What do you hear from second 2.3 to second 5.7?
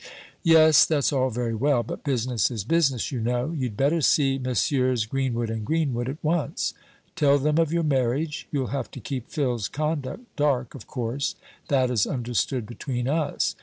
is business, you know. You'd better see Messrs. Greenwood and